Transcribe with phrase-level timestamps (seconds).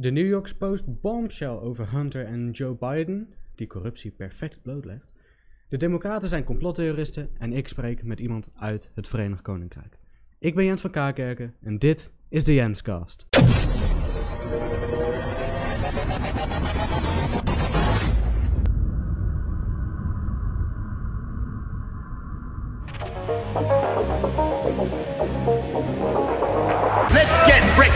[0.00, 5.14] De New York Post bombshell over Hunter en Joe Biden, die corruptie perfect blootlegt.
[5.68, 9.98] De Democraten zijn complottheoristen en ik spreek met iemand uit het Verenigd Koninkrijk.
[10.38, 13.26] Ik ben Jens van Kaakerken en dit is de Jenscast.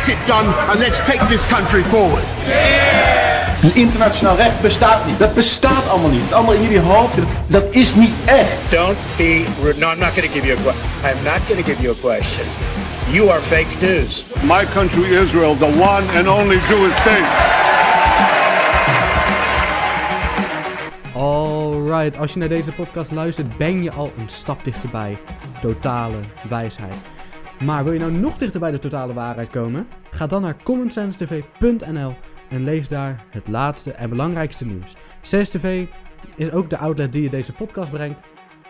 [0.07, 2.25] Get Brexit done and let's take this country forward.
[3.75, 5.19] Internationaal recht bestaat niet.
[5.19, 6.21] Dat bestaat allemaal niet.
[6.21, 7.17] Het is allemaal in jullie hoofd.
[7.17, 8.71] Dat, dat is niet echt.
[8.71, 9.79] Don't be rude.
[9.79, 10.85] No, I'm not going to give you a question.
[11.05, 12.47] I'm not going to give you a question.
[13.11, 14.25] You are fake news.
[14.43, 17.61] my country Israel, the one and only Jewish state.
[21.15, 25.19] Alright, als je naar deze podcast luistert, ben je al een stap dichterbij
[25.61, 27.12] totale wijsheid.
[27.61, 29.87] Maar wil je nou nog dichter bij de totale waarheid komen?
[30.11, 32.15] Ga dan naar commonsensetv.nl
[32.49, 34.97] en lees daar het laatste en belangrijkste nieuws.
[35.23, 35.87] CSTV
[36.37, 38.23] is ook de outlet die je deze podcast brengt.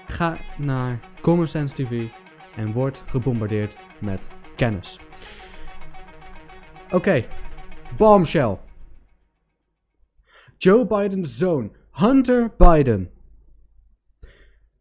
[0.06, 2.06] Ga naar Common Sense TV
[2.56, 4.98] en word gebombardeerd met kennis.
[6.90, 7.24] Oké,
[7.96, 8.58] bombshell.
[10.58, 13.10] Joe Biden's zoon, Hunter Biden.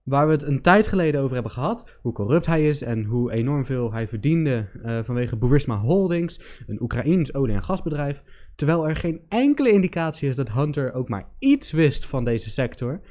[0.03, 1.97] Waar we het een tijd geleden over hebben gehad.
[2.01, 6.81] Hoe corrupt hij is en hoe enorm veel hij verdiende eh, vanwege Burisma Holdings, een
[6.81, 8.23] Oekraïns olie- en gasbedrijf.
[8.55, 13.01] Terwijl er geen enkele indicatie is dat Hunter ook maar iets wist van deze sector.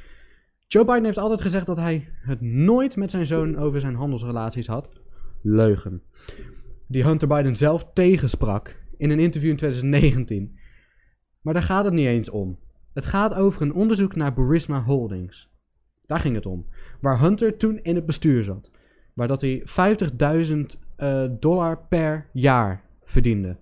[0.66, 4.66] Joe Biden heeft altijd gezegd dat hij het nooit met zijn zoon over zijn handelsrelaties
[4.66, 4.90] had.
[5.42, 6.02] Leugen.
[6.86, 10.58] Die Hunter Biden zelf tegensprak in een interview in 2019.
[11.40, 12.58] Maar daar gaat het niet eens om.
[12.92, 15.50] Het gaat over een onderzoek naar Burisma Holdings.
[16.06, 16.66] Daar ging het om.
[17.00, 18.70] Waar Hunter toen in het bestuur zat.
[19.14, 19.62] Waar dat hij
[20.46, 20.56] 50.000
[20.96, 23.56] eh, dollar per jaar verdiende.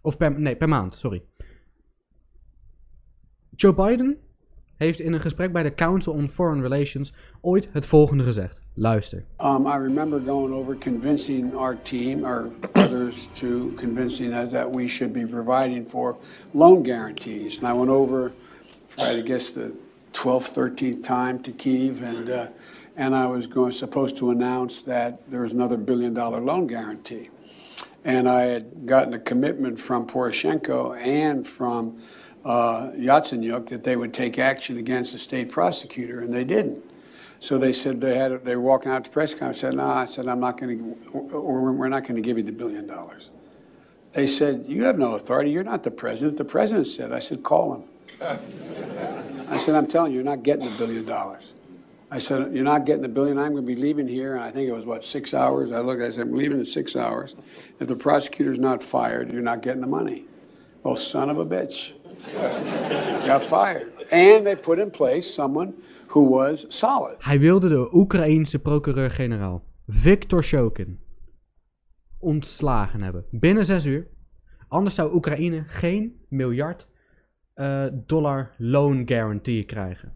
[0.00, 1.22] Of per, nee, per maand, sorry.
[3.50, 4.18] Joe Biden
[4.76, 8.60] heeft in een gesprek bij de Council on Foreign Relations ooit het volgende gezegd.
[8.74, 9.24] Luister.
[9.40, 14.88] Um, I remember going over convincing our team, or others, to convincing us that we
[14.88, 16.16] should be providing for
[16.50, 17.62] loan guarantees.
[17.62, 18.32] And I went over,
[18.98, 19.74] I guess, the
[20.14, 22.48] 12th, 13th time to Kiev, and uh,
[22.96, 27.28] and I was going supposed to announce that there was another billion dollar loan guarantee.
[28.04, 32.00] And I had gotten a commitment from Poroshenko and from
[32.44, 36.84] uh, Yatsenyuk that they would take action against the state prosecutor, and they didn't.
[37.40, 39.60] So they said they had they were walking out to press conference.
[39.60, 42.44] Said, "No," I said, "I'm not going to, or we're not going to give you
[42.44, 43.30] the billion dollars."
[44.12, 45.50] They said, "You have no authority.
[45.50, 49.10] You're not the president." The president said, "I said, call him."
[49.54, 51.52] I said, "I'm telling you, you're not getting the billion dollars."
[52.10, 53.38] I said, "You're not getting the billion.
[53.38, 55.70] I'm going to be leaving here." And I think it was what six hours.
[55.70, 56.02] I looked.
[56.02, 57.36] I said, "I'm leaving in six hours.
[57.78, 60.24] If the prosecutor's not fired, you're not getting the money."
[60.82, 61.92] Oh, son of a bitch!
[63.26, 65.72] Got fired, and they put in place someone
[66.08, 67.16] who was solid.
[67.18, 70.98] Hij wilde de Oekraïense procureur-generaal Viktor Shokin
[72.18, 73.24] ontslagen hebben.
[73.30, 74.06] Binnen zes uur.
[74.68, 76.88] Anders zou Oekraïne geen miljard
[77.54, 80.12] eh, dollar loan guarantee krijgen.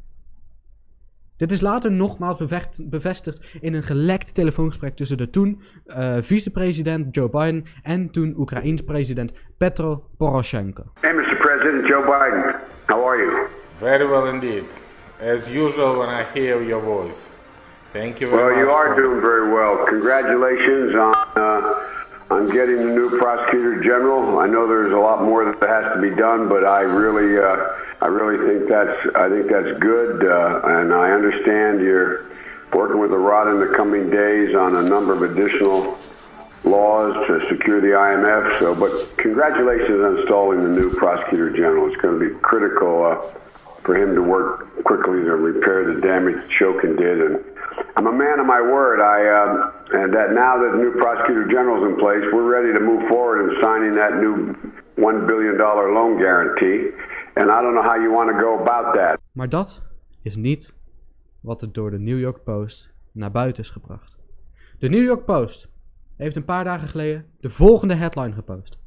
[1.37, 7.15] Dit is later nogmaals bevecht- bevestigd in een gelekt telefoongesprek tussen de toen eh, vicepresident
[7.15, 10.83] Joe Biden en toen Oekraïens president Petro Poroshenko.
[11.01, 11.37] Hey, Mr.
[11.37, 12.55] President, Joe Biden.
[12.87, 13.47] How are you?
[13.77, 14.65] Very well indeed.
[15.35, 17.29] As usual when I hear your voice.
[17.93, 18.65] Thank you very Well, much.
[18.65, 19.85] you are for- doing very well.
[19.85, 21.63] Congratulations on uh,
[22.31, 24.39] on getting the new prosecutor general.
[24.39, 27.71] I know there's a lot more that has to be done, but I really, uh,
[28.01, 32.27] I really think that's, I think that's good, uh, and I understand you're
[32.73, 35.99] working with the Rada in the coming days on a number of additional
[36.65, 38.59] laws to secure the IMF.
[38.59, 41.87] So, but congratulations on installing the new prosecutor general.
[41.91, 43.39] It's going to be critical uh,
[43.89, 47.17] for him to work quickly to repair the damage Shokin did.
[47.27, 47.35] And
[47.97, 49.01] I'm a man of my word.
[49.01, 49.53] I um,
[50.01, 53.09] and that now that the new prosecutor general is in place, we're ready to move
[53.09, 54.37] forward in signing that new
[55.09, 56.79] one billion dollar loan guarantee.
[57.39, 59.21] And I don't know how you want to go about that.
[59.33, 59.83] Maar dat
[60.23, 60.75] is niet
[61.41, 64.19] wat er door de New York Post naar buiten is gebracht.
[64.79, 65.69] De New York Post
[66.17, 68.79] heeft een paar dagen geleden de volgende headline gepost.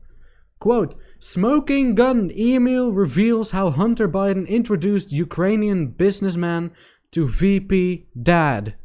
[0.62, 6.72] Quote, Smoking gun email reveals how Hunter Biden introduced Ukrainian businessman
[7.10, 8.76] to VP dad.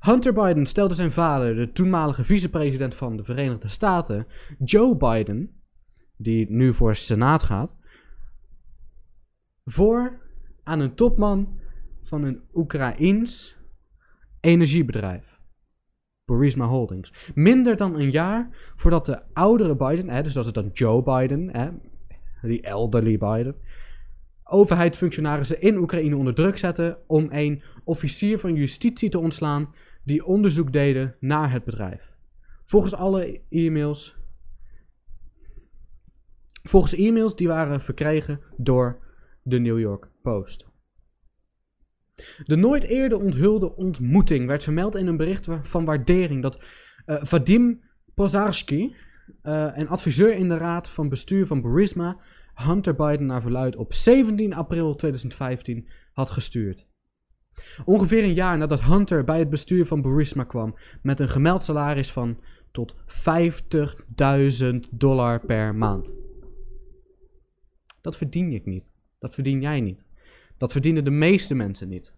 [0.00, 4.26] Hunter Biden stelde zijn vader, de toenmalige vicepresident van de Verenigde Staten,
[4.64, 5.50] Joe Biden,
[6.16, 7.76] die nu voor Senaat gaat,
[9.64, 10.20] voor
[10.62, 11.60] aan een topman
[12.02, 13.56] van een Oekraïens
[14.40, 15.31] energiebedrijf.
[16.24, 17.32] Burisma Holdings.
[17.34, 21.48] Minder dan een jaar voordat de oudere Biden, hè, dus dat is dan Joe Biden,
[21.56, 21.68] hè,
[22.42, 23.54] die elderly Biden,
[24.44, 29.74] overheidsfunctionarissen in Oekraïne onder druk zetten om een officier van justitie te ontslaan
[30.04, 32.12] die onderzoek deden naar het bedrijf.
[32.64, 34.16] Volgens alle e-mails.
[36.62, 38.98] Volgens e-mails die waren verkregen door
[39.42, 40.71] de New York Post.
[42.44, 46.62] De nooit eerder onthulde ontmoeting werd vermeld in een bericht van waardering dat
[47.06, 47.80] uh, Vadim
[48.14, 48.94] Pozarski,
[49.42, 52.16] uh, een adviseur in de raad van bestuur van Burisma,
[52.54, 56.86] Hunter Biden naar verluid op 17 april 2015 had gestuurd.
[57.84, 62.12] Ongeveer een jaar nadat Hunter bij het bestuur van Burisma kwam met een gemeld salaris
[62.12, 62.38] van
[62.70, 62.96] tot
[64.62, 66.14] 50.000 dollar per maand.
[68.00, 68.92] Dat verdien ik niet.
[69.18, 70.04] Dat verdien jij niet.
[70.62, 72.14] Dat verdienen de meeste mensen niet.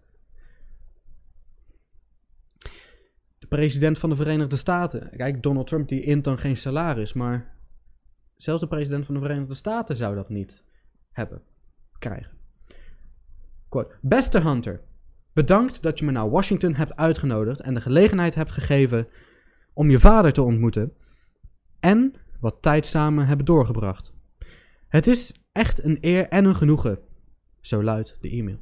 [3.39, 5.09] De president van de Verenigde Staten.
[5.17, 7.55] Kijk, Donald Trump die int dan geen salaris, maar
[8.35, 10.63] zelfs de president van de Verenigde Staten zou dat niet
[11.11, 11.41] hebben,
[11.99, 12.31] krijgen.
[13.69, 14.81] Quote, Beste Hunter,
[15.33, 19.07] bedankt dat je me naar Washington hebt uitgenodigd en de gelegenheid hebt gegeven
[19.73, 20.93] om je vader te ontmoeten
[21.79, 24.13] en wat tijd samen hebben doorgebracht.
[24.87, 26.99] Het is echt een eer en een genoegen,
[27.65, 28.59] zo luidt de e-mail.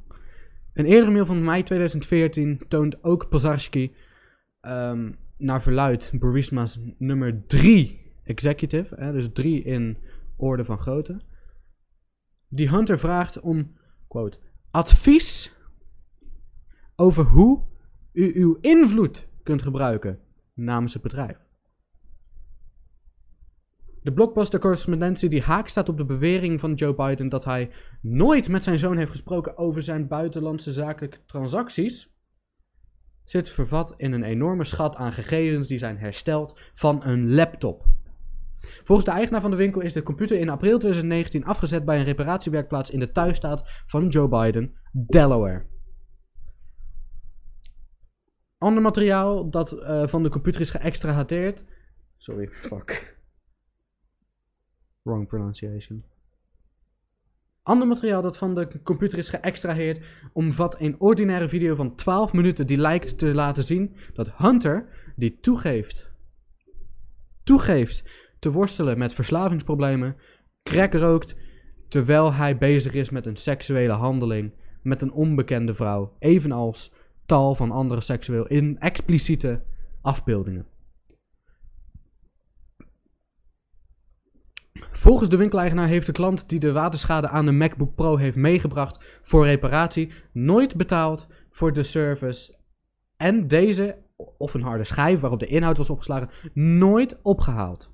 [0.72, 3.94] Een eerdere mail van mei 2014 toont ook Pozarski
[4.60, 9.98] ehm, naar verluid Burisma's nummer 3 executive, hè, dus 3 in
[10.36, 11.20] orde van grootte,
[12.48, 13.76] die Hunter vraagt om,
[14.08, 14.38] quote,
[14.70, 15.52] advies
[16.96, 17.64] over hoe
[18.12, 20.18] u uw invloed kunt gebruiken
[20.54, 21.43] namens het bedrijf.
[24.04, 27.70] De blockbuster-correspondentie die haak staat op de bewering van Joe Biden dat hij
[28.00, 32.12] nooit met zijn zoon heeft gesproken over zijn buitenlandse zakelijke transacties,
[33.24, 37.86] zit vervat in een enorme schat aan gegevens die zijn hersteld van een laptop.
[38.58, 42.04] Volgens de eigenaar van de winkel is de computer in april 2019 afgezet bij een
[42.04, 45.64] reparatiewerkplaats in de thuisstaat van Joe Biden, Delaware.
[48.58, 51.64] Ander materiaal dat uh, van de computer is geëxtrahateerd.
[52.16, 53.13] Sorry, fuck.
[55.04, 56.04] Wrong pronunciation.
[57.62, 60.00] Ander materiaal dat van de computer is geëxtraheerd
[60.32, 65.38] omvat een ordinaire video van 12 minuten die lijkt te laten zien dat Hunter, die
[65.40, 66.10] toegeeft,
[67.42, 68.04] toegeeft
[68.38, 70.16] te worstelen met verslavingsproblemen,
[70.62, 71.36] crack rookt,
[71.88, 74.52] terwijl hij bezig is met een seksuele handeling
[74.82, 76.92] met een onbekende vrouw, evenals
[77.26, 79.62] tal van andere seksueel in expliciete
[80.00, 80.66] afbeeldingen.
[85.04, 89.20] Volgens de winkeleigenaar heeft de klant die de waterschade aan de MacBook Pro heeft meegebracht
[89.22, 92.54] voor reparatie nooit betaald voor de service
[93.16, 93.98] en deze
[94.38, 97.92] of een harde schijf waarop de inhoud was opgeslagen nooit opgehaald.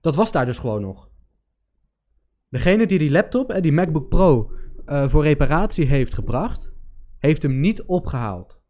[0.00, 1.08] Dat was daar dus gewoon nog.
[2.48, 4.52] Degene die die laptop en die MacBook Pro
[4.86, 6.72] uh, voor reparatie heeft gebracht,
[7.18, 8.62] heeft hem niet opgehaald.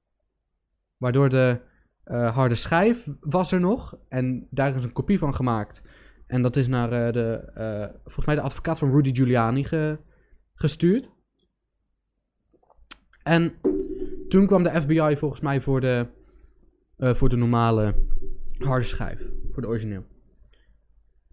[0.96, 1.60] Waardoor de
[2.04, 5.82] uh, harde schijf was er nog en daar is een kopie van gemaakt.
[6.26, 9.98] En dat is naar uh, de, volgens mij de advocaat van Rudy Giuliani ge,
[10.54, 11.10] gestuurd.
[13.22, 13.54] En
[14.28, 16.06] toen kwam de FBI volgens mij voor de,
[16.98, 17.94] voor de normale
[18.58, 19.20] harde schijf,
[19.52, 20.04] voor de origineel.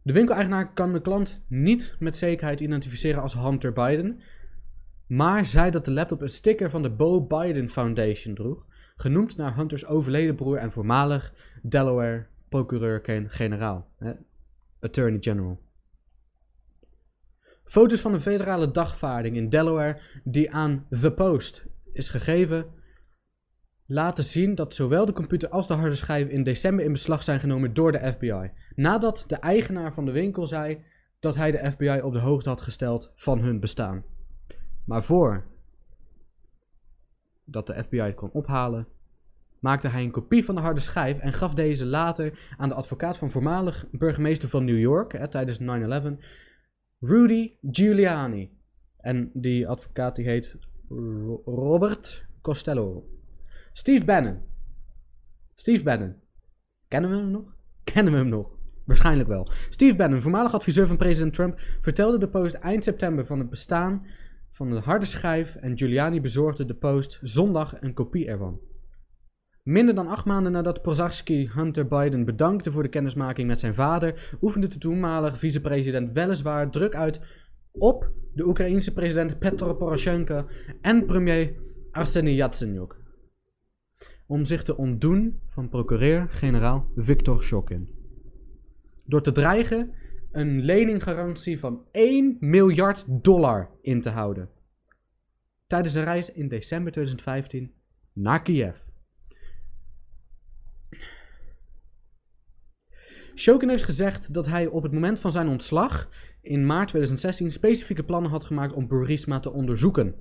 [0.04, 4.22] De winkeleigenaar kan de klant niet met zekerheid identificeren als Hunter Biden,
[5.08, 9.56] maar zei dat de laptop een sticker van de Bo Biden Foundation droeg, genoemd naar
[9.56, 13.88] Hunters overleden broer en voormalig Delaware procureur-generaal,
[14.82, 15.60] Attorney General.
[17.66, 22.66] Foto's van een federale dagvaarding in Delaware die aan The Post is gegeven,
[23.86, 27.40] laten zien dat zowel de computer als de harde schijf in december in beslag zijn
[27.40, 28.52] genomen door de FBI.
[28.76, 30.84] Nadat de eigenaar van de winkel zei
[31.20, 34.04] dat hij de FBI op de hoogte had gesteld van hun bestaan.
[34.86, 35.44] Maar voor
[37.46, 38.88] dat de FBI het kon ophalen,
[39.62, 43.18] maakte hij een kopie van de harde schijf en gaf deze later aan de advocaat
[43.18, 45.64] van voormalig burgemeester van New York hè, tijdens 9-11,
[47.00, 48.60] Rudy Giuliani.
[48.98, 50.58] En die advocaat die heet
[51.46, 53.06] Robert Costello.
[53.74, 54.40] Steve Bannon.
[55.56, 56.16] Steve Bannon.
[56.88, 57.56] Kennen we hem nog?
[57.84, 58.50] Kennen we hem nog?
[58.86, 59.48] Waarschijnlijk wel.
[59.70, 64.06] Steve Bannon, voormalig adviseur van president Trump, vertelde de Post eind september van het bestaan
[64.52, 68.60] van de harde schijf en Giuliani bezorgde de Post zondag een kopie ervan.
[69.64, 74.38] Minder dan acht maanden nadat Prozarski Hunter Biden bedankte voor de kennismaking met zijn vader,
[74.42, 77.22] oefende de toenmalige vicepresident weliswaar druk uit
[77.72, 80.46] op de Oekraïense president Petro Poroshenko
[80.82, 81.54] en premier
[81.92, 83.00] Arseniy Yatsenyuk.
[84.28, 87.90] om zich te ontdoen van procureur-generaal Victor Shokin.
[89.06, 89.94] Door te dreigen
[90.32, 94.50] een leninggarantie van 1 miljard dollar in te houden.
[95.68, 97.74] Tijdens een reis in december 2015
[98.14, 98.76] naar Kiev.
[103.42, 106.10] Shokin heeft gezegd dat hij op het moment van zijn ontslag
[106.42, 110.16] in maart 2016 specifieke plannen had gemaakt om Burisma te onderzoeken.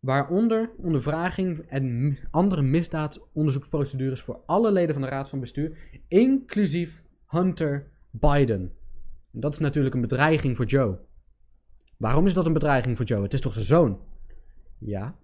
[0.00, 5.76] Waaronder ondervraging en andere misdaadonderzoeksprocedures voor alle leden van de Raad van Bestuur,
[6.08, 8.72] inclusief Hunter Biden.
[9.32, 10.98] En dat is natuurlijk een bedreiging voor Joe.
[11.96, 13.22] Waarom is dat een bedreiging voor Joe?
[13.22, 14.00] Het is toch zijn zoon?
[14.78, 15.18] Ja.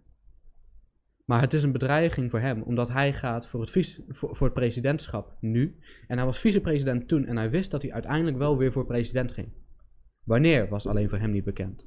[1.25, 4.55] Maar het is een bedreiging voor hem, omdat hij gaat voor het, vice, voor, het
[4.55, 5.79] presidentschap nu.
[6.07, 9.33] En hij was vicepresident toen en hij wist dat hij uiteindelijk wel weer voor president
[9.33, 9.53] ging.
[10.25, 11.87] Wanneer was alleen voor hem niet bekend.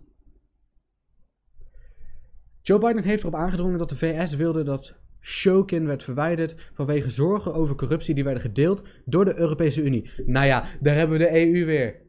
[2.62, 7.54] Joe Biden heeft erop aangedrongen dat de VS wilde dat Shokin werd verwijderd vanwege zorgen
[7.54, 10.12] over corruptie die werden gedeeld door de Europese Unie.
[10.26, 12.06] Nou ja, daar hebben we de EU weer.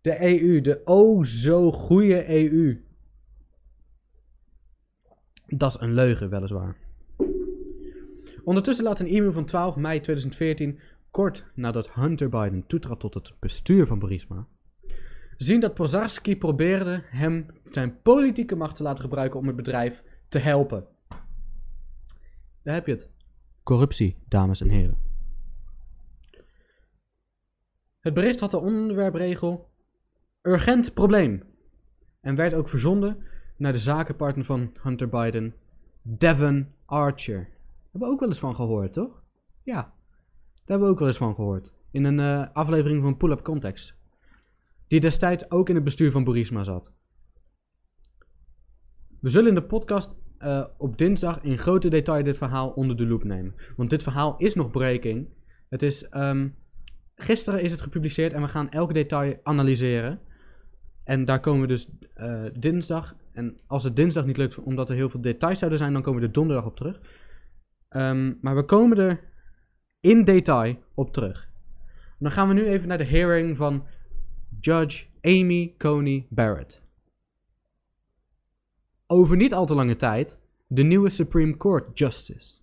[0.00, 2.88] De EU, de oh zo goede EU.
[5.56, 6.76] Dat is een leugen, weliswaar.
[8.44, 10.78] Ondertussen laat een e-mail van 12 mei 2014,
[11.10, 14.46] kort nadat Hunter Biden toetrad tot het bestuur van Burisma,
[15.36, 20.38] zien dat Pozarski probeerde hem zijn politieke macht te laten gebruiken om het bedrijf te
[20.38, 20.86] helpen.
[22.62, 23.08] Daar heb je het.
[23.62, 24.98] Corruptie, dames en heren.
[28.00, 29.70] Het bericht had de onderwerpregel
[30.42, 31.42] urgent probleem
[32.20, 33.26] en werd ook verzonden
[33.60, 35.54] naar de zakenpartner van Hunter Biden,
[36.02, 37.48] Devon Archer.
[37.90, 39.22] Hebben we ook wel eens van gehoord, toch?
[39.62, 39.92] Ja, daar
[40.64, 41.72] hebben we ook wel eens van gehoord.
[41.90, 43.94] In een uh, aflevering van Pull Up Context.
[44.88, 46.92] Die destijds ook in het bestuur van Burisma zat.
[49.20, 53.06] We zullen in de podcast uh, op dinsdag in grote detail dit verhaal onder de
[53.06, 53.54] loep nemen.
[53.76, 55.28] Want dit verhaal is nog breaking.
[55.68, 56.54] Het is, um,
[57.14, 60.20] gisteren is het gepubliceerd en we gaan elk detail analyseren.
[61.04, 63.16] En daar komen we dus uh, dinsdag.
[63.32, 66.20] En als het dinsdag niet lukt, omdat er heel veel details zouden zijn, dan komen
[66.20, 67.00] we er donderdag op terug.
[67.90, 69.20] Um, maar we komen er
[70.00, 71.48] in detail op terug.
[72.18, 73.86] Dan gaan we nu even naar de hearing van
[74.60, 76.82] Judge Amy Coney Barrett.
[79.06, 82.54] Over niet al te lange tijd de nieuwe Supreme Court Justice.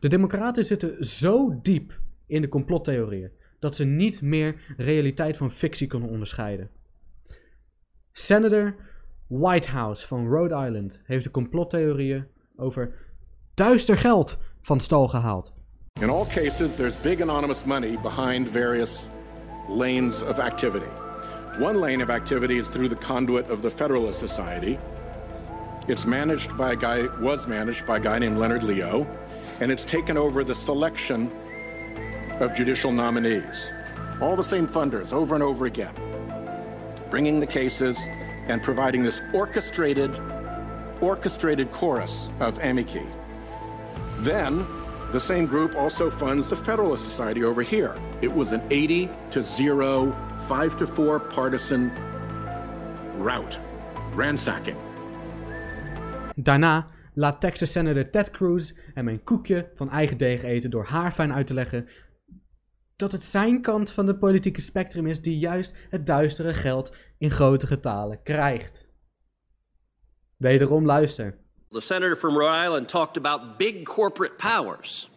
[0.00, 5.86] De Democraten zitten zo diep in de complottheorieën dat ze niet meer realiteit van fictie
[5.86, 6.70] kunnen onderscheiden.
[8.12, 8.74] Senator
[9.38, 12.26] Whitehouse van Rhode Island heeft de complottheorieën
[12.56, 12.94] over
[13.54, 15.52] duister geld van stal gehaald.
[16.00, 19.08] In all cases, there's big anonymous money behind various
[19.68, 20.90] lanes of activity.
[21.58, 24.78] One lane of activity is through the conduit of the Federalist Society.
[25.86, 29.06] It's managed by a guy, was managed by a guy named Leonard Leo,
[29.60, 31.30] and it's taken over the selection
[32.40, 33.72] of judicial nominees.
[34.20, 35.94] All the same funders over and over again,
[37.10, 37.98] bringing the cases
[38.48, 40.10] and providing this orchestrated,
[41.00, 43.06] orchestrated chorus of amici.
[44.20, 44.66] Then
[45.12, 47.94] the same group also funds the Federalist Society over here.
[48.20, 50.12] It was an 80 to 0,
[50.46, 51.90] 5 to 4 partisan
[53.18, 53.58] route,
[54.14, 54.76] ransacking.
[56.36, 61.12] Daarna laat Texas Senator Ted Cruz hem een koekje van eigen deeg eten door haar
[61.12, 61.88] fijn uit te leggen
[62.96, 67.30] dat het zijn kant van het politieke spectrum is die juist het duistere geld in
[67.30, 68.86] grote getalen krijgt.
[70.36, 71.38] Wederom luister.
[71.70, 75.08] The senator from Rhode Island talked about big corporate powers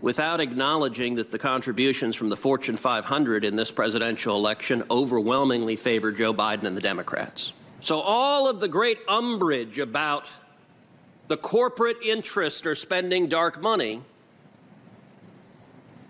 [0.00, 6.12] without acknowledging that the contributions from the Fortune 500 in this presidential election overwhelmingly favor
[6.12, 7.52] Joe Biden and the Democrats.
[7.80, 10.28] So, all of the great umbrage about
[11.28, 14.02] the corporate interests are spending dark money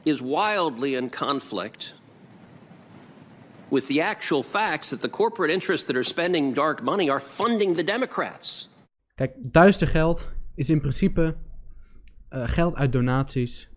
[0.04, 1.94] is wildly in conflict
[3.74, 7.76] with the actual facts that the corporate interests that are spending dark money are funding
[7.76, 8.68] the Democrats.
[9.14, 11.36] Kijk, duister geld is in principe
[12.30, 13.68] uh, geld uit donaties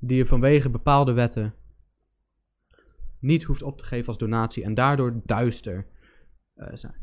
[0.00, 1.54] die je vanwege bepaalde wetten
[3.18, 5.86] niet hoeft op te geven als donatie en daardoor duister
[6.56, 6.94] uh, zijn.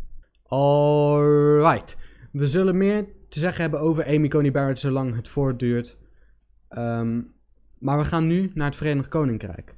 [0.43, 1.97] Alright.
[2.31, 5.97] We zullen meer te zeggen hebben over Amy Coney Barrett zolang het voortduurt.
[6.69, 7.33] Um,
[7.79, 9.75] maar we gaan nu naar het Verenigd Koninkrijk.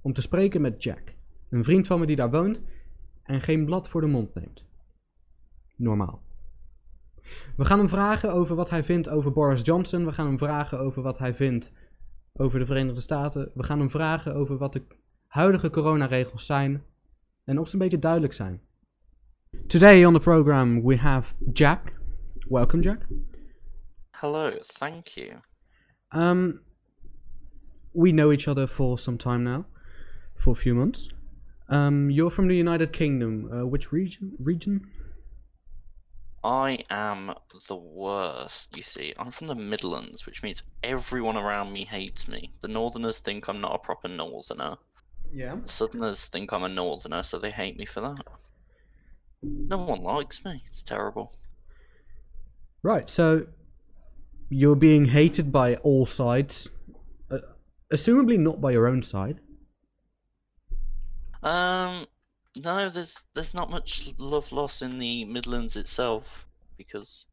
[0.00, 1.14] Om te spreken met Jack.
[1.52, 2.62] Een vriend van me die daar woont
[3.22, 4.66] en geen blad voor de mond neemt.
[5.76, 6.22] Normaal.
[7.56, 10.04] We gaan hem vragen over wat hij vindt over Boris Johnson.
[10.04, 11.72] We gaan hem vragen over wat hij vindt
[12.32, 13.50] over de Verenigde Staten.
[13.54, 14.82] We gaan hem vragen over wat de
[15.26, 16.84] huidige coronaregels zijn
[17.44, 18.60] en of ze een beetje duidelijk zijn.
[19.66, 22.00] Today on the program we have Jack.
[22.48, 23.06] Welcome, Jack.
[24.10, 24.50] hello.
[24.78, 25.30] Thank you.
[26.10, 26.60] Um,
[27.92, 29.64] we know each other for some time now,
[30.36, 31.08] for a few months.
[31.72, 33.50] Um, you're from the United Kingdom.
[33.50, 34.32] Uh, which region?
[34.38, 34.86] Region?
[36.44, 37.32] I am
[37.66, 39.14] the worst, you see.
[39.18, 42.52] I'm from the Midlands, which means everyone around me hates me.
[42.60, 44.76] The Northerners think I'm not a proper Northerner.
[45.32, 45.56] Yeah.
[45.64, 48.26] The Southerners think I'm a Northerner, so they hate me for that.
[49.42, 50.62] No one likes me.
[50.68, 51.32] It's terrible.
[52.82, 53.08] Right.
[53.08, 53.46] So
[54.50, 56.68] you're being hated by all sides,
[57.30, 57.38] uh,
[57.90, 59.40] assumably not by your own side.
[61.42, 62.06] Um,
[62.56, 66.46] no, there's there's not much love lost in the Midlands itself
[66.76, 67.26] because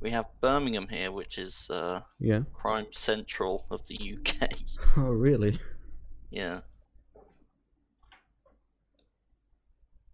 [0.00, 2.40] we have Birmingham here, which is uh, Yeah.
[2.52, 4.50] crime central of the UK.
[4.98, 5.58] Oh, really?
[6.30, 6.60] yeah.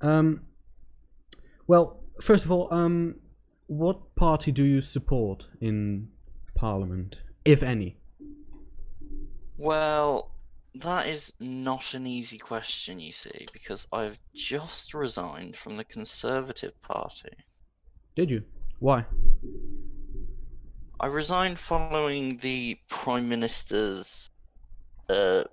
[0.01, 0.43] Um.
[1.69, 3.21] Well, first of all, um,
[3.69, 6.09] what party do you support in
[6.57, 7.97] Parliament, if any?
[9.57, 10.32] Well,
[10.77, 16.81] that is not an easy question, you see, because I've just resigned from the Conservative
[16.83, 17.33] Party.
[18.17, 18.43] Did you?
[18.79, 19.05] Why?
[20.99, 24.31] I resigned following the Prime Minister's
[25.09, 25.45] uh,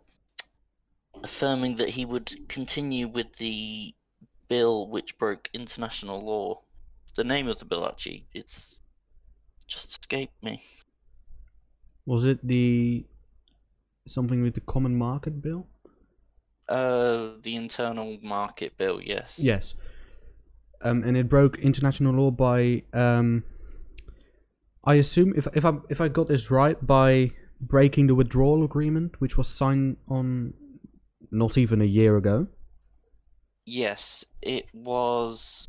[1.24, 3.94] affirming that he would continue with the
[4.48, 6.62] bill which broke international law.
[7.16, 8.82] The name of the bill, actually, it's
[9.68, 10.62] just escaped me.
[12.06, 13.06] Was it the
[14.10, 15.68] something with the Common Market Bill?
[16.68, 19.39] Uh, the internal market bill, yes.
[19.42, 19.74] Yes.
[20.84, 23.44] Um, and it broke international law by um,
[24.86, 29.20] I assume if if I if I got this right by breaking the withdrawal agreement,
[29.20, 30.54] which was signed on
[31.32, 32.48] not even a year ago.
[33.66, 35.68] Yes, it was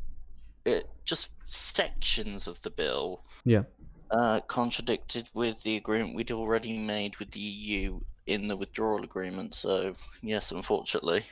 [0.65, 3.63] it, just sections of the bill Yeah.
[4.11, 9.55] uh, contradicted with the agreement we'd already made with the EU in the withdrawal agreement.
[9.55, 11.25] So yes, unfortunately.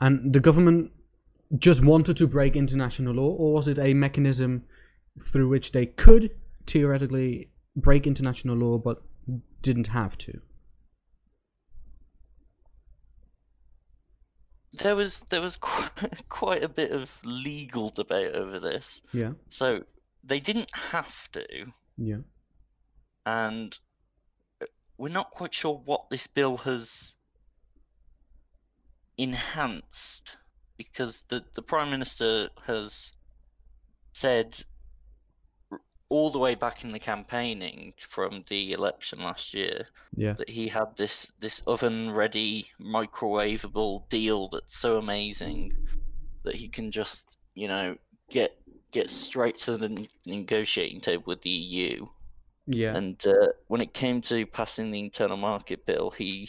[0.00, 0.92] And the government
[1.58, 4.64] just wanted to break international law, or was it a mechanism
[5.20, 6.30] through which they could
[6.66, 9.02] theoretically break international law but
[9.62, 10.40] didn't have to?
[14.72, 19.02] There was there was quite, quite a bit of legal debate over this.
[19.12, 19.32] Yeah.
[19.48, 19.82] So
[20.24, 21.44] they didn't have to,
[21.96, 22.18] Yeah.
[23.26, 23.76] and
[25.00, 27.14] we're not quite sure what this bill has
[29.16, 30.36] enhanced
[30.76, 33.10] because the the prime minister has
[34.12, 34.62] said
[36.10, 40.34] all the way back in the campaigning from the election last year Yeah.
[40.34, 45.72] that he had this this oven ready microwavable deal that's so amazing
[46.44, 47.96] that he can just you know
[48.28, 48.54] get
[48.90, 52.06] get straight to the negotiating table with the EU
[52.72, 52.96] Yeah.
[52.96, 56.48] and uh, when it came to passing the internal market bill, he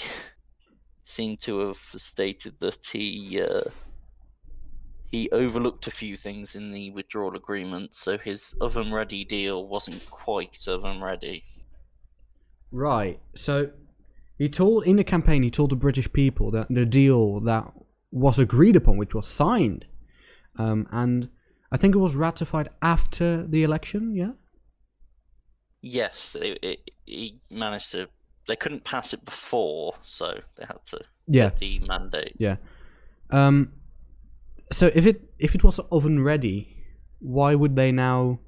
[1.03, 3.69] seemed to have stated that he uh,
[5.11, 10.09] he overlooked a few things in the withdrawal agreement, so his oven ready deal wasn't
[10.09, 11.43] quite oven ready.
[12.71, 13.19] Right.
[13.35, 13.71] So
[14.37, 17.73] he told in the campaign he told the British people that the deal that
[18.11, 19.85] was agreed upon, which was signed,
[20.57, 21.29] um, and
[21.71, 24.15] I think it was ratified after the election.
[24.15, 24.31] Yeah.
[25.81, 26.35] Yes,
[27.05, 28.07] he managed to.
[28.47, 31.49] They couldn't pass it before, so they had to Yeah.
[31.49, 32.35] get the mandate.
[32.37, 32.57] Yeah.
[33.29, 33.73] Um.
[34.71, 36.77] So if it if it was oven ready,
[37.19, 38.39] why would they now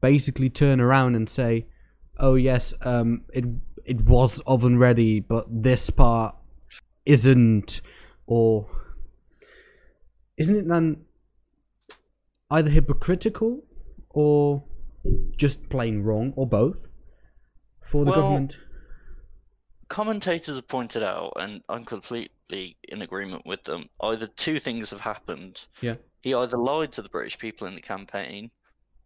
[0.00, 1.66] basically turn around and say,
[2.18, 3.44] "Oh yes, um, it
[3.84, 6.36] it was oven ready, but this part
[7.04, 7.80] isn't,"
[8.26, 8.68] or
[10.36, 11.04] isn't it then
[12.50, 13.64] either hypocritical
[14.10, 14.64] or
[15.36, 16.88] just plain wrong or both
[17.82, 18.56] for the Well, government?
[19.88, 23.88] commentators have pointed out, and I'm completely in agreement with them.
[24.02, 25.64] Either two things have happened.
[25.80, 25.96] Yeah.
[26.22, 28.50] He either lied to the British people in the campaign,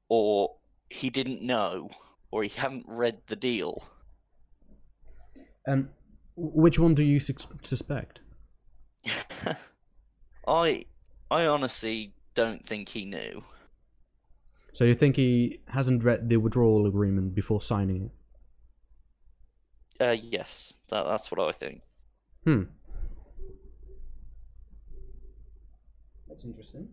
[0.08, 0.56] or
[0.88, 1.90] he didn't know,
[2.30, 3.84] or he hadn't read the deal.
[5.68, 5.90] Um,
[6.36, 8.20] which one do you sus- suspect?
[10.48, 10.86] I,
[11.30, 13.44] I honestly don't think he knew.
[14.72, 18.10] So you think he hasn't read the withdrawal agreement before signing
[19.98, 20.02] it?
[20.04, 21.82] Uh, yes, that, that's what I think.
[22.44, 22.62] Hmm.
[26.28, 26.88] That's interesting.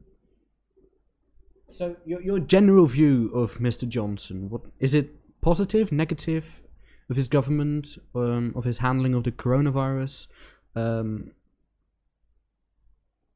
[1.69, 3.87] So your your general view of Mr.
[3.87, 5.11] Johnson, what is it
[5.41, 6.61] positive, negative
[7.09, 10.27] of his government, um, of his handling of the coronavirus?
[10.75, 11.31] Um,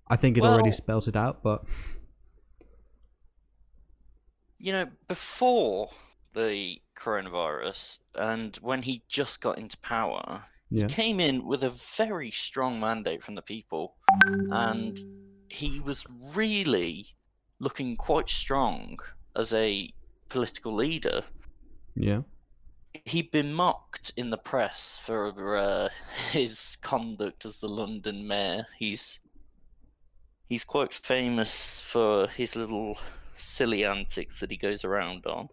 [0.10, 1.64] I think it already Well- spells it out, but
[4.64, 5.90] You know, before
[6.34, 10.88] the coronavirus, and when he just got into power, Yeah.
[10.88, 13.98] he came in with a very strong mandate from the people,
[14.52, 14.98] and
[15.50, 17.08] he was really
[17.60, 19.00] looking quite strong
[19.36, 19.94] as a
[20.30, 21.24] political leader.
[21.98, 22.22] Yeah.
[23.04, 25.90] He'd been mocked in the press for uh,
[26.32, 28.66] his conduct as the London mayor.
[28.80, 29.20] He's
[30.48, 32.98] he's quite famous for his little
[33.36, 35.50] silly antics that he goes around on.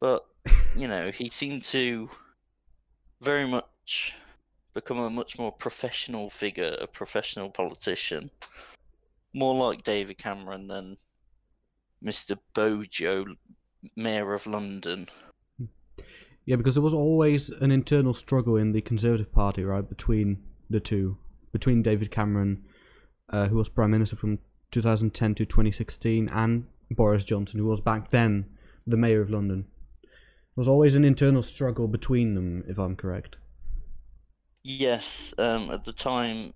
[0.00, 0.24] But
[0.76, 2.08] you know, he seemed to
[3.20, 4.14] very much
[4.74, 8.30] become a much more professional figure, a professional politician,
[9.32, 10.96] more like David Cameron than
[12.04, 12.38] Mr.
[12.54, 13.24] Bojo,
[13.96, 15.06] Mayor of London.
[16.44, 20.80] Yeah, because there was always an internal struggle in the Conservative Party, right, between the
[20.80, 21.16] two,
[21.52, 22.64] between David Cameron,
[23.30, 24.40] uh, who was Prime Minister from
[24.70, 28.46] 2010 to 2016, and Boris Johnson, who was back then
[28.86, 29.66] the Mayor of London.
[30.02, 33.36] There was always an internal struggle between them, if I'm correct.
[34.62, 36.54] Yes, um, at the time,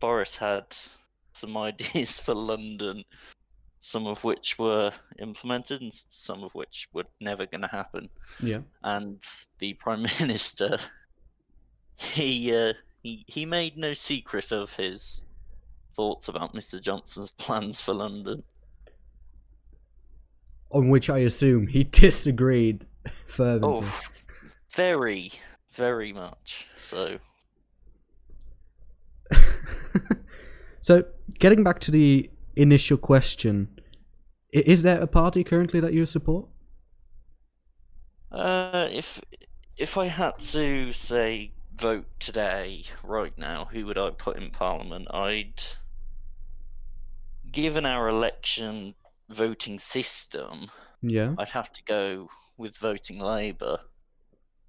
[0.00, 0.64] Boris had
[1.32, 3.04] some ideas for London,
[3.80, 8.08] some of which were implemented and some of which were never going to happen.
[8.40, 8.60] Yeah.
[8.82, 9.22] And
[9.58, 10.78] the Prime Minister,
[11.96, 15.22] he, uh, he he made no secret of his
[15.94, 16.80] thoughts about Mr.
[16.80, 18.42] Johnson's plans for London.
[20.70, 22.86] On which I assume he disagreed
[23.26, 23.86] fervently.
[23.86, 24.00] Oh,
[24.70, 25.32] very,
[25.74, 27.18] very much so.
[30.88, 31.04] So,
[31.38, 33.68] getting back to the initial question,
[34.50, 36.48] is there a party currently that you support?
[38.32, 39.20] Uh, if
[39.76, 45.08] if I had to say vote today, right now, who would I put in Parliament?
[45.10, 45.62] I'd,
[47.52, 48.94] given our election
[49.28, 50.70] voting system,
[51.02, 51.34] Yeah.
[51.38, 53.78] I'd have to go with voting Labour,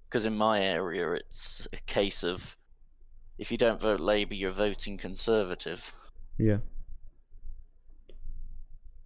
[0.08, 2.56] because in my area it's a case of
[3.38, 5.92] if you don't vote Labour, you're voting Conservative.
[6.38, 6.58] Yeah.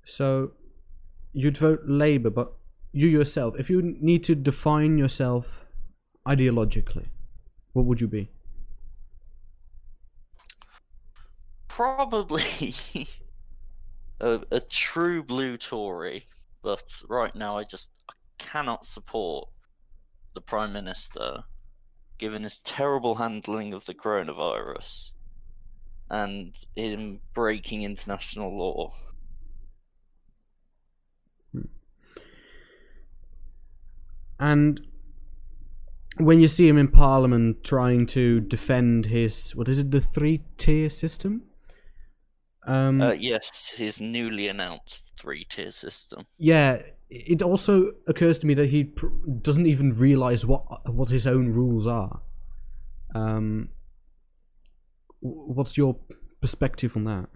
[0.05, 0.53] So,
[1.33, 2.53] you'd vote Labour, but
[2.93, 5.65] you yourself, if you need to define yourself
[6.27, 7.07] ideologically,
[7.73, 8.29] what would you be?
[11.69, 12.75] Probably
[14.21, 16.27] a, a true blue Tory,
[16.63, 19.49] but right now I just I cannot support
[20.35, 21.45] the Prime Minister,
[22.19, 25.13] given his terrible handling of the coronavirus
[26.11, 28.93] and him breaking international law.
[31.53, 31.63] Hmm.
[34.39, 34.81] And
[36.19, 40.43] when you see him in Parliament trying to defend his, what is it, the three
[40.57, 41.43] tier system?
[42.67, 46.27] Um, Uh, yes, his newly announced three tier system.
[46.39, 49.09] yeah, it also occurs to me that he pr-
[49.43, 52.21] doesn't even realize what what his own rules are.
[53.15, 53.69] Um,
[55.21, 55.97] what's your
[56.41, 57.29] perspective on that?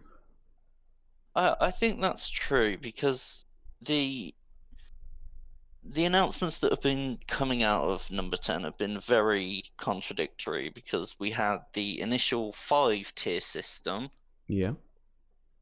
[1.37, 3.45] I I think that's true because
[3.83, 4.35] the
[5.85, 11.17] the announcements that have been coming out of number 10 have been very contradictory because
[11.19, 14.11] we had the initial five tier system
[14.49, 14.73] Yeah.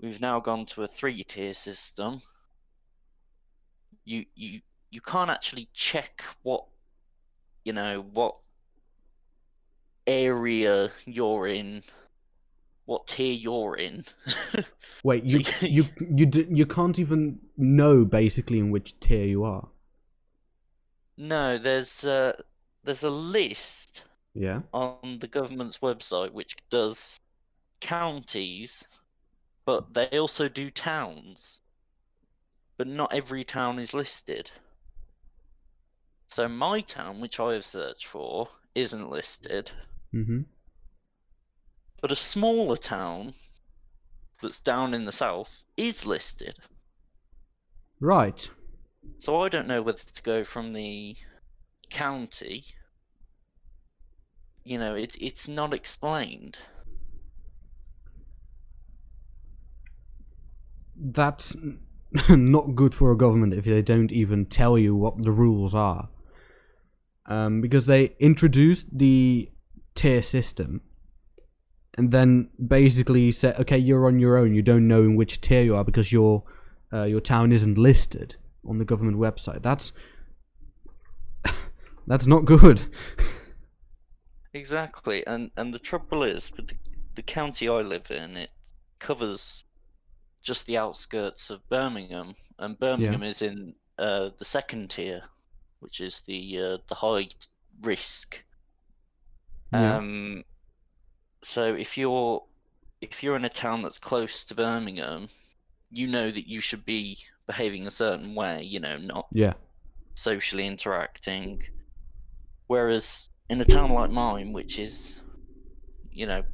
[0.00, 2.20] We've now gone to a three tier system
[4.04, 6.64] you you you can't actually check what
[7.64, 8.36] you know what
[10.06, 11.82] area you're in
[12.84, 14.04] what tier you're in
[15.02, 19.68] Wait, you you you d- you can't even know basically in which tier you are.
[21.16, 22.32] No, there's uh,
[22.84, 24.04] there's a list
[24.34, 24.62] Yeah.
[24.72, 27.20] on the government's website which does
[27.80, 28.84] counties,
[29.66, 31.60] but they also do towns.
[32.78, 34.50] But not every town is listed.
[36.28, 39.72] So my town, which I have searched for, isn't listed.
[40.14, 40.42] Mm-hmm.
[42.00, 43.34] But a smaller town
[44.40, 46.56] that's down in the south is listed.
[47.98, 48.48] Right.
[49.18, 51.16] So I don't know whether to go from the
[51.90, 52.64] county.
[54.64, 56.58] You know, it it's not explained.
[61.12, 61.56] That's
[62.28, 66.08] not good for a government if they don't even tell you what the rules are.
[67.26, 69.50] Um, because they introduced the
[69.94, 70.82] tier system
[71.96, 74.54] and then basically said, okay, you're on your own.
[74.54, 76.44] You don't know in which tier you are because your
[76.92, 78.36] uh, your town isn't listed
[78.68, 79.62] on the government website.
[79.62, 79.92] That's
[82.06, 82.82] that's not good.
[84.52, 86.66] Exactly, and and the trouble is the,
[87.14, 88.50] the county I live in, it
[88.98, 89.65] covers
[90.46, 95.20] just the outskirts of Birmingham, and Birmingham is in uh, the second tier,
[95.80, 97.28] which is the uh, the high
[97.82, 98.40] risk.
[99.72, 99.96] Yeah.
[99.96, 100.44] Um,
[101.42, 102.44] so if you're
[103.00, 105.28] if you're in a town that's close to Birmingham,
[105.90, 108.62] you know that you should be behaving a certain way.
[108.62, 109.54] You know, not Yeah.
[110.14, 111.60] socially interacting.
[112.68, 115.20] Whereas in a town like mine, which is,
[116.10, 116.44] you know,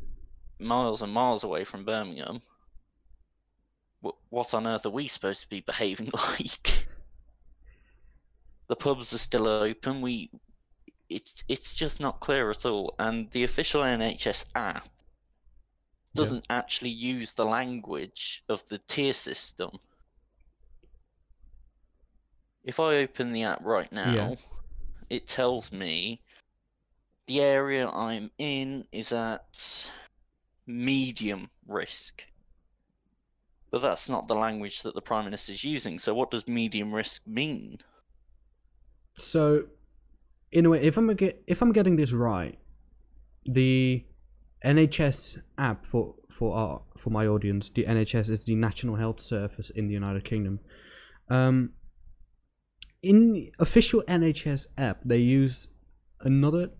[0.59, 2.41] miles and miles away from Birmingham,
[4.31, 6.87] what on earth are we supposed to be behaving like?
[8.69, 10.01] the pubs are still open.
[10.01, 10.31] We,
[11.09, 12.95] it's it's just not clear at all.
[12.99, 14.89] And the official NHS app
[16.15, 19.79] doesn't actually use the language of the tier system.
[22.65, 24.35] If I open the app right now, Yeah.
[25.11, 26.21] it tells me
[27.27, 29.89] the area I'm in is at
[30.67, 32.25] medium risk.
[33.73, 36.93] But that's not the language that the Prime Minister is using, so what does medium
[36.93, 37.79] risk mean?
[39.17, 39.65] So,
[40.53, 42.59] in a way, if I'm get if I'm getting this right,
[43.47, 44.05] the
[44.63, 49.71] NHS app for for our for my audience, the NHS is the National Health Service
[49.71, 50.61] in the United Kingdom.
[51.31, 51.71] Um,
[53.03, 55.69] in official NHS app, they use
[56.21, 56.71] another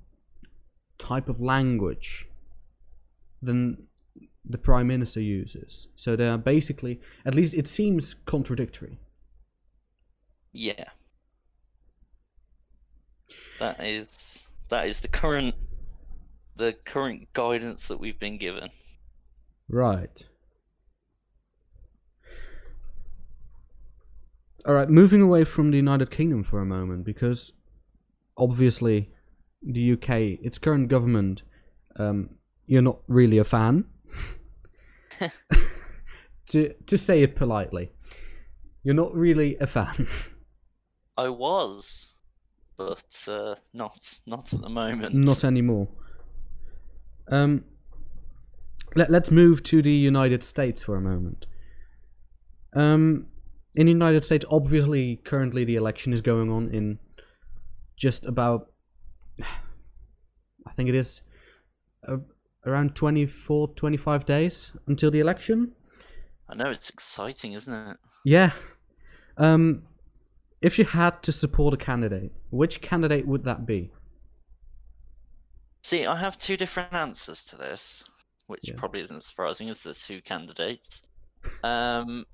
[0.99, 2.29] type of language
[3.41, 3.89] than
[4.45, 5.89] the Prime Minister uses.
[5.97, 8.99] So they are basically, at least it seems contradictory.
[10.53, 10.85] Yeah.
[13.59, 15.55] That is that is the current
[16.57, 18.69] the current guidance that we've been given.
[19.69, 20.25] Right.
[24.65, 27.53] All right, moving away from the United Kingdom for a moment, because
[28.37, 29.11] obviously
[29.61, 31.43] the UK, its current government,
[31.97, 32.31] um,
[32.67, 33.85] you're not really a fan.
[36.49, 37.91] To to say it politely,
[38.83, 40.07] you're not really a fan.
[41.17, 42.09] I was,
[42.77, 45.15] but uh, not not at the moment.
[45.15, 45.89] Not anymore.
[47.31, 47.65] Um,
[48.95, 51.47] let, let's move to the United States for a moment.
[52.75, 53.27] Um,
[53.75, 56.99] in the United States, obviously, currently the election is going on in
[57.97, 58.71] just about,
[59.41, 61.23] I think it is
[62.07, 62.19] uh,
[62.65, 65.73] around 24, 25 days until the election.
[66.49, 67.97] I know it's exciting, isn't it?
[68.25, 68.53] Yeah.
[69.37, 69.83] Um,
[70.61, 73.91] if you had to support a candidate, which candidate would that be?
[75.83, 78.05] See, I have two different answers to this,
[78.47, 78.75] which Yeah.
[78.77, 81.03] probably isn't surprising as there's two candidates.
[81.65, 82.25] Um,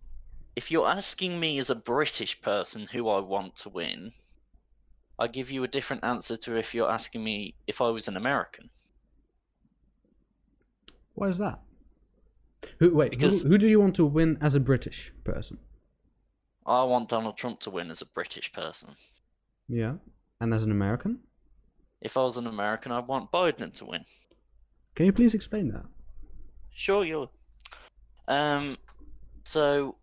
[0.56, 4.12] if you're asking me as a British person who I want to win,
[5.18, 8.16] I give you a different answer to if you're asking me if I was an
[8.16, 8.68] American.
[11.18, 11.60] Why is that?
[12.80, 13.10] Who wait?
[13.10, 15.58] Because- who, who do you want to win as a British person?
[16.66, 18.90] I want Donald Trump to win as a British person.
[19.68, 19.94] Yeah,
[20.40, 21.20] and as an American?
[22.00, 24.04] If I was an American, I'd want Biden to win.
[24.94, 25.86] Can you please explain that?
[26.70, 27.28] Sure, you.
[28.28, 28.76] Um,
[29.44, 29.96] so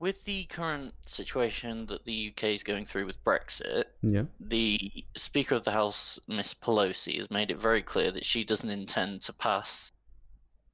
[0.00, 4.24] with the current situation that the UK is going through with Brexit, Yeah.
[4.40, 8.70] the Speaker of the House, Miss Pelosi, has made it very clear that she doesn't
[8.70, 9.92] intend to pass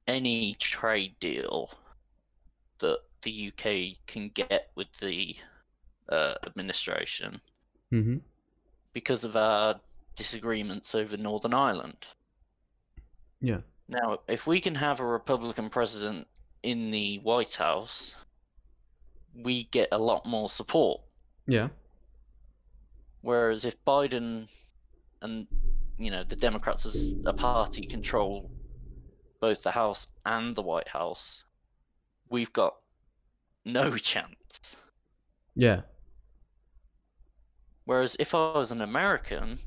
[0.07, 1.69] any trade deal
[2.79, 5.35] that the UK can get with the
[6.09, 7.41] uh, administration
[7.91, 8.17] Mm-hmm.
[8.93, 9.79] because of our
[10.17, 12.05] disagreements over Northern Ireland.
[13.41, 13.59] Yeah.
[13.87, 16.27] Now, if we can have a Republican president
[16.63, 18.13] in the White House,
[19.43, 21.01] we get a lot more support.
[21.47, 21.69] Yeah.
[23.21, 24.47] Whereas if Biden
[25.21, 25.47] and
[25.97, 28.51] you know the Democrats as a party control
[29.39, 31.43] both the House and the White House,
[32.29, 32.75] we've got
[33.65, 34.75] no chance.
[35.55, 35.81] Yeah.
[37.85, 39.59] Whereas if I was an American,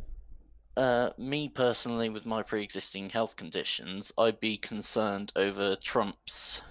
[0.76, 6.62] uh, me personally, with my pre-existing health conditions, I'd be concerned over Trump's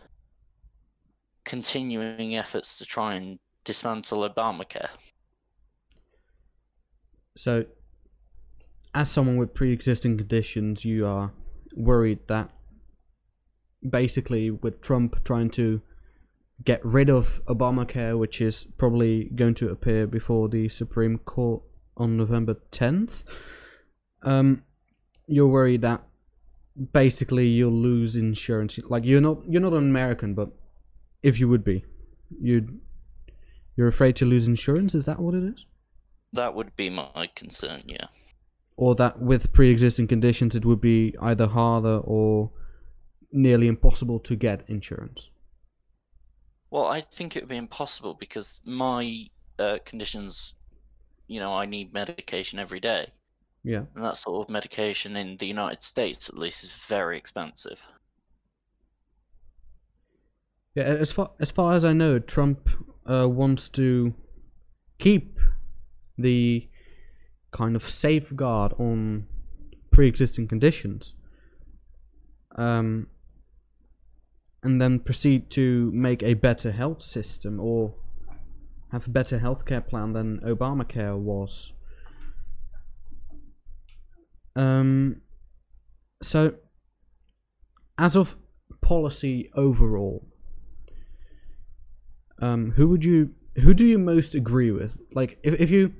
[1.50, 4.90] continuing efforts to try and dismantle Obamacare.
[7.36, 7.66] So,
[8.94, 11.34] as someone with pre-existing conditions, you are
[11.76, 12.52] worried that
[13.88, 15.82] basically with Trump trying to
[16.64, 21.64] get rid of Obamacare, which is probably going to appear before the Supreme Court
[21.98, 23.24] on November 10th,
[24.22, 24.62] um,
[25.26, 26.04] you're worried that
[26.94, 28.78] basically you'll lose insurance.
[28.88, 30.50] Like you're not you're not an American, but
[31.24, 31.86] if you would be,
[32.42, 32.80] you'd
[33.76, 34.94] you're afraid to lose insurance.
[34.94, 35.66] Is that what it is?
[36.34, 38.08] That would be my concern, yeah.
[38.76, 42.52] or that with pre-existing conditions it would be either harder or
[43.32, 45.30] nearly impossible to get insurance.
[46.72, 49.26] Well, I think it would be impossible because my
[49.58, 50.54] uh, conditions
[51.30, 53.08] you know, I need medication every day.
[53.64, 53.84] Yeah.
[53.96, 57.80] And that sort of medication in the United States, at least, is very expensive.
[60.76, 62.70] Yeah, as far as far as I know, Trump
[63.10, 64.14] uh, wants to
[65.00, 65.40] keep
[66.18, 66.70] the
[67.52, 69.26] kind of safeguard on
[69.92, 71.16] pre-existing conditions,
[72.56, 73.08] um,
[74.62, 77.96] and then proceed to make a better health system or
[78.92, 81.74] have a better healthcare plan than Obamacare was.
[84.56, 85.22] Um,
[86.22, 86.56] so,
[87.98, 88.36] as of
[88.82, 90.29] policy overall,
[92.42, 94.98] um, who would you who do you most agree with?
[95.14, 95.94] Like, if if you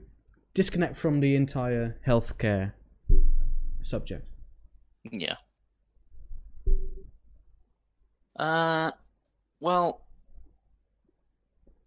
[0.54, 2.74] disconnect from the entire healthcare
[3.82, 4.28] subject.
[5.04, 5.36] Yeah.
[8.38, 8.92] Uh,
[9.60, 10.02] well,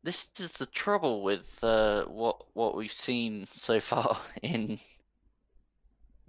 [0.02, 4.78] this is the trouble with uh, what what we've seen so far in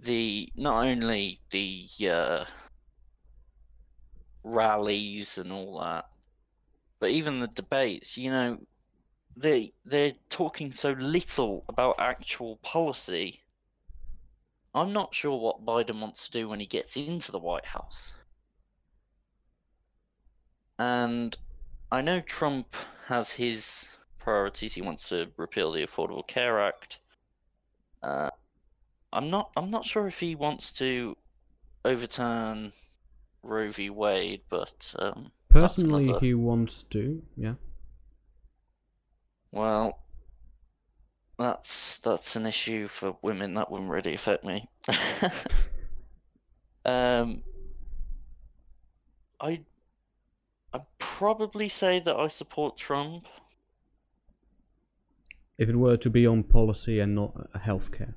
[0.00, 2.44] the not only the uh,
[4.42, 6.06] rallies and all that,
[7.04, 8.16] but even the debates.
[8.16, 8.58] You know,
[9.36, 13.42] they they're talking so little about actual policy.
[14.74, 18.14] I'm not sure what Biden wants to do when he gets into the White House.
[20.78, 21.36] And
[21.92, 22.74] I know Trump
[23.06, 24.72] has his priorities.
[24.72, 27.00] He wants to repeal the Affordable Care Act.
[28.02, 28.30] Uh,
[29.12, 29.50] I'm not.
[29.58, 31.18] I'm not sure if he wants to
[31.84, 32.72] overturn
[33.42, 33.90] Roe v.
[33.90, 37.22] Wade, but um, Personally, he wants to.
[37.36, 37.54] Yeah.
[39.52, 40.00] Well,
[41.38, 43.54] that's that's an issue for women.
[43.54, 44.68] That wouldn't really affect me.
[46.84, 47.44] um,
[49.40, 49.60] I
[50.72, 53.28] I'd probably say that I support Trump.
[55.56, 58.14] If it were to be on policy and not healthcare.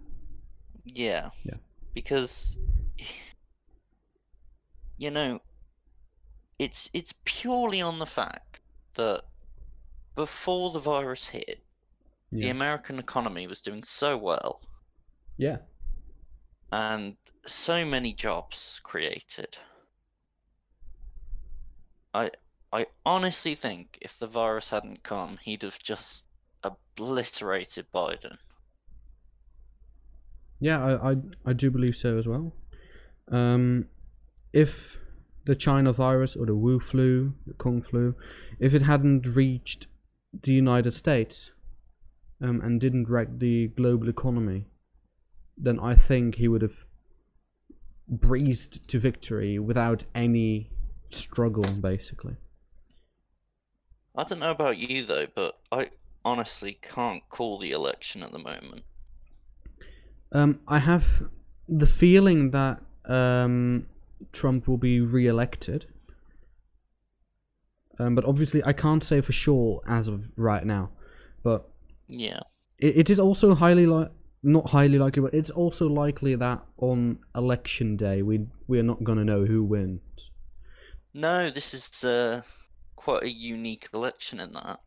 [0.85, 1.29] Yeah.
[1.43, 1.57] Yeah.
[1.93, 2.57] Because
[4.97, 5.39] you know,
[6.59, 8.61] it's it's purely on the fact
[8.95, 9.23] that
[10.15, 11.61] before the virus hit,
[12.31, 14.61] the American economy was doing so well
[15.37, 15.57] Yeah.
[16.71, 17.15] and
[17.45, 19.57] so many jobs created.
[22.13, 22.31] I
[22.73, 26.25] I honestly think if the virus hadn't come, he'd have just
[26.63, 28.37] obliterated Biden.
[30.59, 31.15] Yeah, I, I,
[31.45, 32.51] I do believe so as well.
[33.31, 33.85] Um,
[34.51, 34.97] if
[35.47, 38.15] the China virus or the Wu flu, the Kung flu,
[38.59, 39.87] if it hadn't reached
[40.43, 41.51] the United States
[42.41, 44.65] um, and didn't wreck the global economy,
[45.57, 46.85] then I think he would have
[48.09, 50.69] breezed to victory without any
[51.09, 52.35] struggle, basically.
[54.15, 55.91] I don't know about you though, but I
[56.25, 58.83] honestly can't call the election at the moment.
[60.33, 61.23] Um, I have
[61.69, 63.85] the feeling that um,
[64.31, 65.85] Trump will be re-elected,
[67.99, 70.91] um, but obviously I can't say for sure as of right now.
[71.43, 71.69] But
[72.07, 72.41] Yeah.
[72.79, 74.11] it, it is also highly like
[74.43, 79.03] not highly likely, but it's also likely that on election day we we are not
[79.03, 80.31] gonna know who wins.
[81.13, 82.43] No, this is uh,
[82.95, 84.79] quite a unique election in that.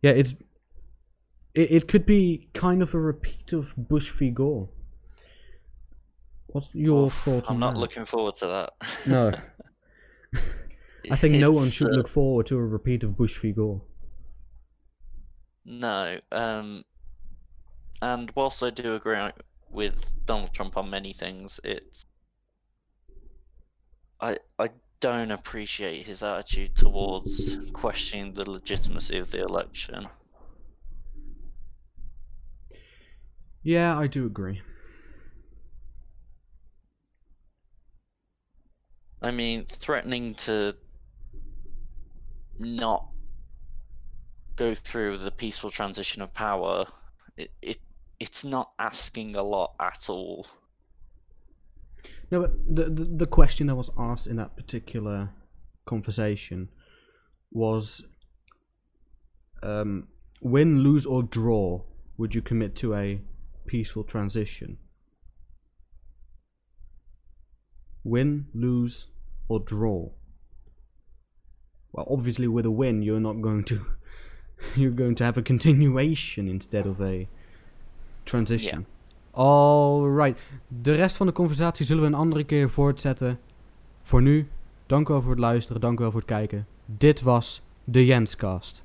[0.00, 0.34] Yeah, it's
[1.54, 4.68] it, it could be kind of a repeat of Bush v Gore.
[6.52, 7.80] What's your thoughts on I'm not that?
[7.80, 8.72] looking forward to that.
[9.06, 9.32] No.
[11.10, 13.82] I think no one should uh, look forward to a repeat of Bush v Gore.
[15.64, 16.84] No, um,
[18.00, 19.18] and whilst I do agree
[19.70, 19.94] with
[20.26, 22.06] Donald Trump on many things, it's
[24.20, 30.08] I I don't appreciate his attitude towards questioning the legitimacy of the election.
[33.62, 34.60] Yeah, I do agree.
[39.22, 40.74] I mean, threatening to
[42.58, 43.06] not
[44.56, 46.84] go through the peaceful transition of power,
[47.36, 47.78] it, it
[48.18, 50.46] it's not asking a lot at all.
[52.30, 55.30] No, but the, the the question that was asked in that particular
[55.84, 56.68] conversation
[57.50, 58.04] was,
[59.62, 60.08] um,
[60.40, 61.82] win, lose, or draw,
[62.16, 63.20] would you commit to a
[63.66, 64.78] peaceful transition?
[68.02, 69.08] Win, lose,
[69.48, 70.10] or draw?
[71.92, 73.80] Well, obviously, with a win, you're not going to.
[74.76, 77.26] You're going to have a continuation instead of a
[78.24, 78.86] transition.
[79.34, 80.38] Alright,
[80.68, 83.38] de rest van de conversatie zullen we een andere keer voortzetten.
[84.02, 84.48] Voor nu,
[84.86, 86.66] dank u wel voor het luisteren, dank u wel voor het kijken.
[86.86, 88.84] Dit was de Jenscast.